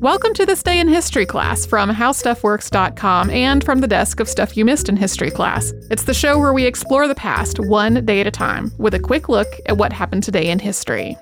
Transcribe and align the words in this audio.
Welcome 0.00 0.34
to 0.34 0.44
this 0.44 0.62
day 0.62 0.80
in 0.80 0.88
history 0.88 1.24
class 1.24 1.64
from 1.64 1.90
howstuffworks.com 1.90 3.30
and 3.30 3.64
from 3.64 3.80
the 3.80 3.86
desk 3.86 4.20
of 4.20 4.28
Stuff 4.28 4.56
You 4.56 4.64
Missed 4.64 4.88
in 4.88 4.96
History 4.96 5.30
class. 5.30 5.72
It's 5.90 6.04
the 6.04 6.12
show 6.12 6.38
where 6.38 6.52
we 6.52 6.66
explore 6.66 7.08
the 7.08 7.14
past 7.14 7.58
one 7.58 8.04
day 8.04 8.20
at 8.20 8.26
a 8.26 8.30
time 8.30 8.70
with 8.78 8.92
a 8.94 8.98
quick 8.98 9.28
look 9.28 9.48
at 9.66 9.78
what 9.78 9.92
happened 9.92 10.22
today 10.22 10.50
in 10.50 10.58
history. 10.58 11.16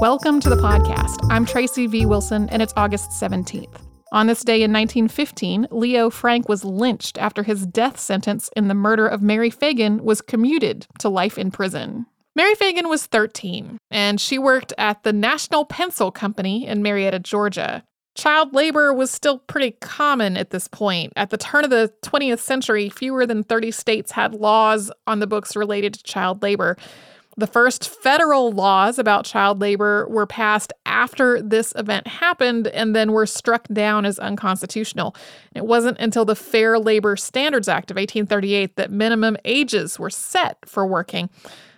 Welcome 0.00 0.40
to 0.40 0.48
the 0.48 0.60
podcast. 0.62 1.16
I'm 1.30 1.46
Tracy 1.46 1.86
V. 1.86 2.06
Wilson, 2.06 2.48
and 2.50 2.62
it's 2.62 2.74
August 2.76 3.10
17th. 3.10 3.80
On 4.12 4.28
this 4.28 4.44
day 4.44 4.62
in 4.62 4.72
1915, 4.72 5.66
Leo 5.72 6.10
Frank 6.10 6.48
was 6.48 6.64
lynched 6.64 7.18
after 7.18 7.42
his 7.42 7.66
death 7.66 7.98
sentence 7.98 8.50
in 8.54 8.68
the 8.68 8.74
murder 8.74 9.06
of 9.08 9.20
Mary 9.20 9.50
Phagan 9.50 10.02
was 10.02 10.22
commuted 10.22 10.86
to 11.00 11.08
life 11.08 11.38
in 11.38 11.50
prison. 11.50 12.06
Mary 12.36 12.54
Phagan 12.54 12.90
was 12.90 13.06
13, 13.06 13.78
and 13.90 14.20
she 14.20 14.38
worked 14.38 14.74
at 14.76 15.04
the 15.04 15.12
National 15.12 15.64
Pencil 15.64 16.10
Company 16.10 16.66
in 16.66 16.82
Marietta, 16.82 17.18
Georgia. 17.20 17.82
Child 18.14 18.52
labor 18.52 18.92
was 18.92 19.10
still 19.10 19.38
pretty 19.38 19.70
common 19.80 20.36
at 20.36 20.50
this 20.50 20.68
point. 20.68 21.14
At 21.16 21.30
the 21.30 21.38
turn 21.38 21.64
of 21.64 21.70
the 21.70 21.90
20th 22.02 22.40
century, 22.40 22.90
fewer 22.90 23.24
than 23.24 23.42
30 23.42 23.70
states 23.70 24.12
had 24.12 24.34
laws 24.34 24.92
on 25.06 25.20
the 25.20 25.26
books 25.26 25.56
related 25.56 25.94
to 25.94 26.02
child 26.02 26.42
labor. 26.42 26.76
The 27.38 27.46
first 27.46 27.88
federal 27.88 28.52
laws 28.52 28.98
about 28.98 29.24
child 29.24 29.58
labor 29.58 30.06
were 30.10 30.26
passed 30.26 30.74
after 30.84 31.40
this 31.40 31.72
event 31.76 32.06
happened 32.06 32.66
and 32.68 32.94
then 32.94 33.12
were 33.12 33.26
struck 33.26 33.66
down 33.68 34.04
as 34.04 34.18
unconstitutional. 34.18 35.16
It 35.54 35.64
wasn't 35.64 35.98
until 35.98 36.26
the 36.26 36.36
Fair 36.36 36.78
Labor 36.78 37.16
Standards 37.16 37.68
Act 37.68 37.90
of 37.90 37.96
1838 37.96 38.76
that 38.76 38.90
minimum 38.90 39.38
ages 39.46 39.98
were 39.98 40.10
set 40.10 40.58
for 40.66 40.86
working. 40.86 41.30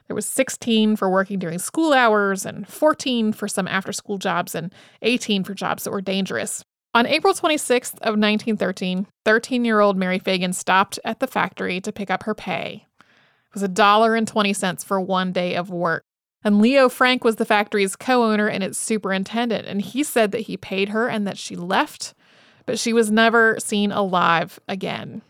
There 0.09 0.15
was 0.15 0.27
16 0.27 0.97
for 0.97 1.09
working 1.09 1.39
during 1.39 1.59
school 1.59 1.93
hours 1.93 2.45
and 2.45 2.67
14 2.67 3.33
for 3.33 3.47
some 3.47 3.69
after 3.69 3.93
school 3.93 4.19
jobs 4.19 4.55
and 4.55 4.75
18 5.03 5.45
for 5.45 5.55
jobs 5.55 5.84
that 5.84 5.91
were 5.91 6.01
dangerous. 6.01 6.64
On 6.95 7.06
April 7.06 7.34
26th 7.34 7.95
of 8.01 8.19
1913, 8.19 9.06
13-year-old 9.27 9.98
Mary 9.98 10.19
Phagan 10.19 10.55
stopped 10.55 10.98
at 11.05 11.20
the 11.20 11.27
factory 11.27 11.81
to 11.83 11.92
pick 11.92 12.11
up 12.11 12.23
her 12.23 12.34
pay. 12.34 12.86
It 12.98 13.55
was 13.55 13.62
a 13.62 13.69
dollar 13.69 14.14
and 14.14 14.27
20 14.27 14.55
cents 14.55 14.83
for 14.83 14.98
one 14.98 15.31
day 15.31 15.55
of 15.55 15.70
work. 15.70 16.03
And 16.42 16.61
Leo 16.61 16.89
Frank 16.89 17.25
was 17.25 17.36
the 17.36 17.45
factory's 17.45 17.95
co-owner 17.95 18.48
and 18.48 18.64
its 18.64 18.79
superintendent, 18.79 19.67
and 19.67 19.83
he 19.83 20.03
said 20.03 20.33
that 20.33 20.42
he 20.42 20.56
paid 20.56 20.89
her 20.91 21.09
and 21.09 21.27
that 21.27 21.36
she 21.36 21.56
left, 21.56 22.14
but 22.64 22.79
she 22.79 22.92
was 22.92 23.11
never 23.11 23.56
seen 23.59 23.92
alive 23.92 24.59
again. 24.67 25.23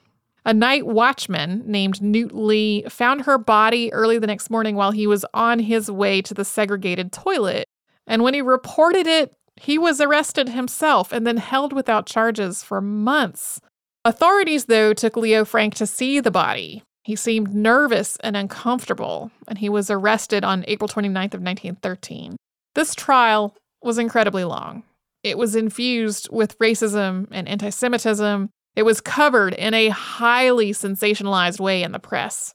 A 0.49 0.55
night 0.55 0.87
watchman 0.87 1.63
named 1.67 2.01
Newt 2.01 2.35
Lee 2.35 2.83
found 2.89 3.27
her 3.27 3.37
body 3.37 3.93
early 3.93 4.19
the 4.19 4.27
next 4.27 4.49
morning 4.49 4.77
while 4.77 4.93
he 4.93 5.07
was 5.07 5.27
on 5.35 5.59
his 5.59 5.91
way 5.91 6.23
to 6.23 6.33
the 6.33 6.43
segregated 6.43 7.13
toilet. 7.13 7.69
And 8.07 8.23
when 8.23 8.33
he 8.33 8.41
reported 8.41 9.07
it, 9.07 9.35
he 9.57 9.77
was 9.77 10.01
arrested 10.01 10.49
himself 10.49 11.13
and 11.13 11.27
then 11.27 11.37
held 11.37 11.75
without 11.75 12.07
charges 12.07 12.63
for 12.63 12.81
months. 12.81 13.61
Authorities, 14.07 14.65
though, 14.65 14.95
took 14.95 15.19
Leo 15.19 15.45
Frank 15.45 15.75
to 15.75 15.87
see 15.87 16.19
the 16.19 16.31
body. 16.31 16.83
He 17.05 17.15
seemed 17.15 17.55
nervous 17.55 18.17
and 18.23 18.35
uncomfortable, 18.35 19.31
and 19.47 19.59
he 19.59 19.69
was 19.69 19.91
arrested 19.91 20.45
on 20.45 20.65
April 20.67 20.89
29th 20.89 21.35
of 21.35 21.43
1913. 21.43 22.39
This 22.75 22.95
trial 22.95 23.55
was 23.83 23.99
incredibly 23.99 24.45
long. 24.45 24.85
It 25.23 25.37
was 25.37 25.55
infused 25.55 26.31
with 26.33 26.59
racism 26.59 27.29
and 27.33 27.47
anti-Semitism, 27.47 28.49
it 28.79 28.85
was 28.85 29.01
covered 29.01 29.55
in 29.55 29.75
a 29.75 29.89
highly 29.89 30.71
sensationalized 30.71 31.59
way 31.59 31.83
in 31.83 31.91
the 31.91 31.99
press. 31.99 32.55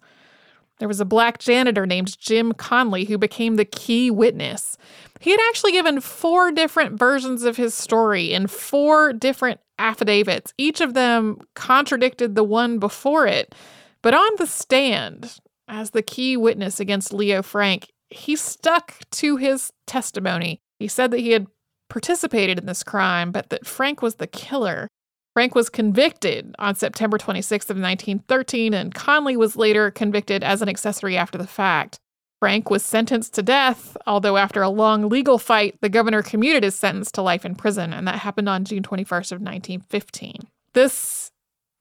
There 0.79 0.87
was 0.87 1.01
a 1.01 1.05
black 1.05 1.37
janitor 1.37 1.85
named 1.85 2.17
Jim 2.17 2.53
Conley 2.53 3.03
who 3.03 3.17
became 3.17 3.57
the 3.57 3.65
key 3.65 4.09
witness. 4.09 4.77
He 5.19 5.31
had 5.31 5.41
actually 5.49 5.73
given 5.73 5.99
four 5.99 6.53
different 6.53 6.97
versions 6.97 7.43
of 7.43 7.57
his 7.57 7.73
story 7.73 8.31
in 8.31 8.47
four 8.47 9.11
different 9.11 9.59
affidavits. 9.77 10.53
Each 10.57 10.79
of 10.79 10.93
them 10.93 11.39
contradicted 11.55 12.35
the 12.35 12.43
one 12.45 12.79
before 12.79 13.27
it. 13.27 13.53
But 14.01 14.13
on 14.13 14.31
the 14.37 14.47
stand, 14.47 15.39
as 15.67 15.89
the 15.89 16.01
key 16.01 16.37
witness 16.37 16.79
against 16.79 17.13
Leo 17.13 17.41
Frank, 17.41 17.89
he 18.09 18.37
stuck 18.37 18.93
to 19.11 19.35
his 19.35 19.73
testimony. 19.87 20.61
He 20.79 20.87
said 20.87 21.11
that 21.11 21.19
he 21.19 21.31
had 21.31 21.47
participated 21.89 22.59
in 22.59 22.65
this 22.65 22.81
crime, 22.81 23.33
but 23.33 23.49
that 23.49 23.67
Frank 23.67 24.01
was 24.01 24.15
the 24.15 24.27
killer. 24.27 24.87
Frank 25.33 25.55
was 25.55 25.69
convicted 25.69 26.55
on 26.59 26.75
September 26.75 27.17
26th 27.17 27.69
of 27.69 27.77
1913 27.77 28.73
and 28.73 28.93
Conley 28.93 29.35
was 29.35 29.55
later 29.55 29.89
convicted 29.89 30.43
as 30.43 30.61
an 30.61 30.69
accessory 30.69 31.17
after 31.17 31.37
the 31.37 31.47
fact. 31.47 31.99
Frank 32.39 32.69
was 32.69 32.83
sentenced 32.83 33.33
to 33.35 33.41
death, 33.41 33.95
although 34.05 34.35
after 34.35 34.61
a 34.61 34.69
long 34.69 35.07
legal 35.07 35.39
fight, 35.39 35.77
the 35.81 35.87
governor 35.87 36.21
commuted 36.21 36.61
his 36.61 36.75
sentence 36.75 37.09
to 37.13 37.21
life 37.21 37.45
in 37.45 37.55
prison, 37.55 37.93
and 37.93 38.05
that 38.05 38.19
happened 38.19 38.49
on 38.49 38.65
June 38.65 38.83
21st 38.83 39.31
of 39.31 39.41
1915. 39.41 40.41
This 40.73 41.31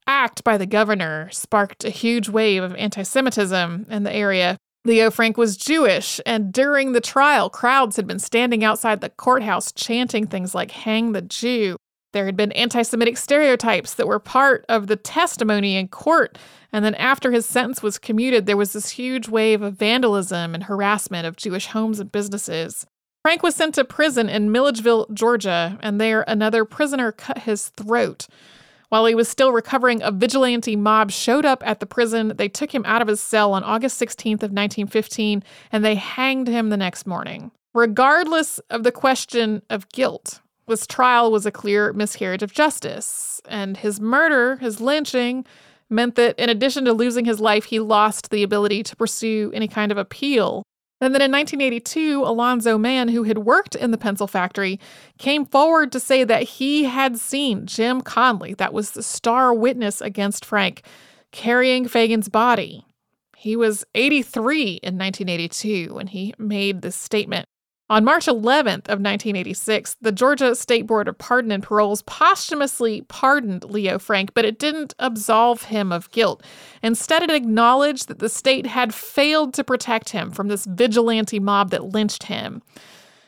act 0.07 0.43
by 0.45 0.57
the 0.57 0.65
governor 0.65 1.29
sparked 1.31 1.83
a 1.83 1.89
huge 1.89 2.29
wave 2.29 2.63
of 2.63 2.75
anti-Semitism 2.75 3.87
in 3.89 4.03
the 4.03 4.13
area. 4.13 4.57
Leo 4.85 5.11
Frank 5.11 5.37
was 5.37 5.57
Jewish, 5.57 6.21
and 6.25 6.53
during 6.53 6.93
the 6.93 7.01
trial, 7.01 7.49
crowds 7.49 7.97
had 7.97 8.07
been 8.07 8.19
standing 8.19 8.63
outside 8.63 9.01
the 9.01 9.09
courthouse 9.09 9.71
chanting 9.73 10.27
things 10.27 10.55
like 10.55 10.71
"Hang 10.71 11.11
the 11.11 11.21
Jew." 11.21 11.75
There 12.13 12.25
had 12.25 12.37
been 12.37 12.51
anti 12.53 12.83
Semitic 12.83 13.17
stereotypes 13.17 13.95
that 13.95 14.07
were 14.07 14.19
part 14.19 14.65
of 14.69 14.87
the 14.87 14.95
testimony 14.95 15.75
in 15.75 15.89
court. 15.89 16.37
And 16.71 16.85
then 16.85 16.95
after 16.95 17.31
his 17.31 17.45
sentence 17.45 17.83
was 17.83 17.97
commuted, 17.97 18.45
there 18.45 18.57
was 18.57 18.73
this 18.73 18.91
huge 18.91 19.27
wave 19.27 19.61
of 19.61 19.73
vandalism 19.75 20.55
and 20.55 20.63
harassment 20.63 21.27
of 21.27 21.35
Jewish 21.35 21.67
homes 21.67 21.99
and 21.99 22.11
businesses. 22.11 22.85
Frank 23.23 23.41
was 23.41 23.55
sent 23.55 23.75
to 23.75 23.85
prison 23.85 24.29
in 24.29 24.51
Milledgeville, 24.51 25.07
Georgia, 25.13 25.79
and 25.81 25.99
there 25.99 26.23
another 26.27 26.65
prisoner 26.65 27.11
cut 27.11 27.39
his 27.39 27.69
throat. 27.69 28.27
While 28.89 29.05
he 29.05 29.15
was 29.15 29.27
still 29.27 29.51
recovering, 29.51 30.03
a 30.03 30.11
vigilante 30.11 30.75
mob 30.75 31.09
showed 31.09 31.45
up 31.45 31.63
at 31.65 31.79
the 31.79 31.87
prison. 31.87 32.33
They 32.35 32.49
took 32.49 32.75
him 32.75 32.83
out 32.85 33.01
of 33.01 33.07
his 33.07 33.21
cell 33.21 33.53
on 33.53 33.63
August 33.63 33.99
16th 33.99 34.43
of 34.43 34.51
1915 34.51 35.43
and 35.71 35.83
they 35.83 35.95
hanged 35.95 36.47
him 36.47 36.69
the 36.69 36.77
next 36.77 37.07
morning. 37.07 37.49
Regardless 37.73 38.59
of 38.69 38.83
the 38.83 38.91
question 38.91 39.63
of 39.67 39.89
guilt, 39.89 40.41
this 40.67 40.87
trial 40.87 41.31
was 41.31 41.45
a 41.45 41.51
clear 41.51 41.93
miscarriage 41.93 42.43
of 42.43 42.53
justice, 42.53 43.41
and 43.47 43.77
his 43.77 43.99
murder, 43.99 44.57
his 44.57 44.79
lynching, 44.79 45.45
meant 45.89 46.15
that 46.15 46.37
in 46.39 46.49
addition 46.49 46.85
to 46.85 46.93
losing 46.93 47.25
his 47.25 47.39
life, 47.39 47.65
he 47.65 47.79
lost 47.79 48.29
the 48.29 48.43
ability 48.43 48.83
to 48.83 48.95
pursue 48.95 49.51
any 49.53 49.67
kind 49.67 49.91
of 49.91 49.97
appeal. 49.97 50.63
And 51.01 51.13
then 51.13 51.21
in 51.21 51.31
1982, 51.31 52.23
Alonzo 52.23 52.77
Mann, 52.77 53.09
who 53.09 53.23
had 53.23 53.39
worked 53.39 53.75
in 53.75 53.91
the 53.91 53.97
pencil 53.97 54.25
factory, 54.25 54.79
came 55.17 55.45
forward 55.45 55.91
to 55.91 55.99
say 55.99 56.23
that 56.23 56.43
he 56.43 56.85
had 56.85 57.17
seen 57.17 57.65
Jim 57.65 57.99
Conley, 58.01 58.53
that 58.53 58.73
was 58.73 58.91
the 58.91 59.03
star 59.03 59.53
witness 59.53 59.99
against 59.99 60.45
Frank, 60.45 60.83
carrying 61.31 61.85
Phagan's 61.85 62.29
body. 62.29 62.85
He 63.35 63.57
was 63.57 63.83
83 63.93 64.79
in 64.81 64.97
1982 64.97 65.93
when 65.93 66.07
he 66.07 66.33
made 66.37 66.81
this 66.81 66.95
statement. 66.95 67.45
On 67.93 68.03
March 68.03 68.25
11th 68.25 68.89
of 68.89 68.97
1986, 68.97 69.97
the 70.01 70.11
Georgia 70.11 70.55
State 70.55 70.87
Board 70.87 71.07
of 71.07 71.15
Pardon 71.19 71.51
and 71.51 71.61
Paroles 71.61 72.01
posthumously 72.01 73.01
pardoned 73.01 73.65
Leo 73.65 73.99
Frank, 73.99 74.33
but 74.33 74.45
it 74.45 74.57
didn't 74.57 74.95
absolve 74.97 75.65
him 75.65 75.91
of 75.91 76.09
guilt. 76.09 76.43
Instead, 76.81 77.21
it 77.21 77.29
acknowledged 77.29 78.07
that 78.07 78.17
the 78.17 78.29
state 78.29 78.65
had 78.65 78.95
failed 78.95 79.53
to 79.53 79.63
protect 79.63 80.09
him 80.09 80.31
from 80.31 80.47
this 80.47 80.65
vigilante 80.65 81.39
mob 81.39 81.69
that 81.69 81.93
lynched 81.93 82.23
him. 82.23 82.63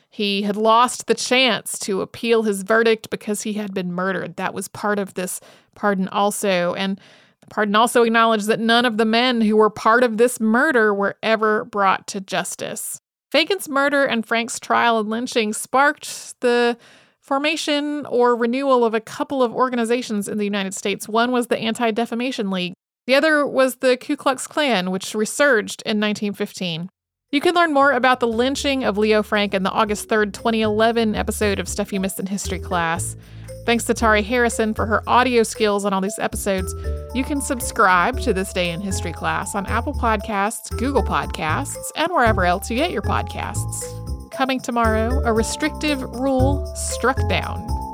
He 0.09 0.41
had 0.41 0.57
lost 0.57 1.05
the 1.05 1.13
chance 1.13 1.77
to 1.81 2.01
appeal 2.01 2.41
his 2.41 2.63
verdict 2.63 3.11
because 3.11 3.43
he 3.43 3.53
had 3.53 3.71
been 3.71 3.93
murdered. 3.93 4.35
That 4.37 4.55
was 4.55 4.67
part 4.67 4.97
of 4.97 5.13
this 5.13 5.39
pardon, 5.75 6.07
also. 6.07 6.73
And 6.73 6.99
the 7.41 7.47
pardon 7.51 7.75
also 7.75 8.01
acknowledged 8.01 8.47
that 8.47 8.59
none 8.59 8.85
of 8.85 8.97
the 8.97 9.05
men 9.05 9.41
who 9.41 9.57
were 9.57 9.69
part 9.69 10.03
of 10.03 10.17
this 10.17 10.39
murder 10.39 10.91
were 10.91 11.17
ever 11.21 11.65
brought 11.65 12.07
to 12.07 12.19
justice. 12.19 12.99
Phagan's 13.35 13.67
murder 13.67 14.05
and 14.05 14.25
Frank's 14.25 14.61
trial 14.61 14.97
and 14.97 15.09
lynching 15.09 15.51
sparked 15.51 16.39
the 16.39 16.77
formation 17.19 18.05
or 18.05 18.33
renewal 18.33 18.85
of 18.85 18.93
a 18.93 19.01
couple 19.01 19.43
of 19.43 19.53
organizations 19.53 20.29
in 20.29 20.37
the 20.37 20.45
United 20.45 20.73
States. 20.73 21.09
One 21.09 21.33
was 21.33 21.47
the 21.47 21.57
Anti 21.57 21.91
Defamation 21.91 22.49
League, 22.49 22.75
the 23.07 23.15
other 23.15 23.45
was 23.45 23.77
the 23.77 23.97
Ku 23.97 24.15
Klux 24.15 24.47
Klan, 24.47 24.89
which 24.89 25.13
resurged 25.13 25.81
in 25.81 25.99
1915. 25.99 26.87
You 27.31 27.41
can 27.41 27.53
learn 27.55 27.73
more 27.73 27.91
about 27.91 28.21
the 28.21 28.27
lynching 28.27 28.85
of 28.85 28.97
Leo 28.97 29.21
Frank 29.21 29.53
in 29.53 29.63
the 29.63 29.71
August 29.71 30.07
3rd, 30.07 30.31
2011 30.31 31.13
episode 31.13 31.59
of 31.59 31.67
Stuff 31.67 31.91
You 31.91 31.99
Missed 31.99 32.21
in 32.21 32.27
History 32.27 32.59
class. 32.59 33.17
Thanks 33.65 33.83
to 33.85 33.95
Tari 33.95 34.21
Harrison 34.21 34.73
for 34.75 34.85
her 34.85 35.01
audio 35.07 35.41
skills 35.41 35.85
on 35.85 35.93
all 35.93 36.01
these 36.01 36.19
episodes. 36.19 36.73
You 37.15 37.23
can 37.23 37.41
subscribe 37.41 38.19
to 38.21 38.31
This 38.33 38.53
Day 38.53 38.69
in 38.69 38.79
History 38.79 39.11
class 39.11 39.55
on 39.55 39.65
Apple 39.65 39.93
Podcasts, 39.93 40.69
Google 40.77 41.03
Podcasts, 41.03 41.83
and 41.95 42.11
wherever 42.11 42.45
else 42.45 42.69
you 42.69 42.77
get 42.77 42.91
your 42.91 43.01
podcasts. 43.01 44.31
Coming 44.31 44.59
tomorrow, 44.59 45.21
a 45.25 45.33
restrictive 45.33 46.01
rule 46.01 46.65
struck 46.75 47.17
down. 47.27 47.84